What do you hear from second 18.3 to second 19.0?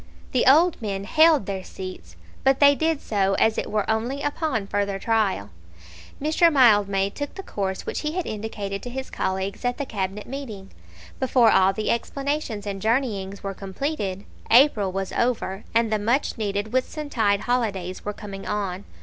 on.